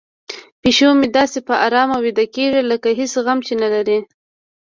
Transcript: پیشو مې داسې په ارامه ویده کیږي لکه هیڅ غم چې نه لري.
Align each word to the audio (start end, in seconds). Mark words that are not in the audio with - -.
پیشو 0.61 0.89
مې 0.99 1.07
داسې 1.17 1.39
په 1.47 1.53
ارامه 1.65 1.97
ویده 2.03 2.25
کیږي 2.35 2.61
لکه 2.71 2.89
هیڅ 2.99 3.13
غم 3.25 3.39
چې 3.47 3.53
نه 3.61 3.67
لري. 3.73 3.99